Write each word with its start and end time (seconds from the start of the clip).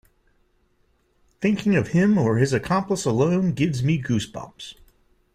Thinking 1.41 1.75
of 1.75 1.89
him 1.89 2.17
or 2.17 2.37
his 2.39 2.53
accomplice 2.53 3.05
alone 3.05 3.51
gives 3.53 3.83
me 3.83 3.99
goose 3.99 4.25
bumps. 4.25 4.73